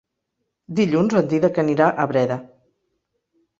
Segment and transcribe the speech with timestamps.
[0.79, 2.41] Dilluns en Dídac anirà a Breda.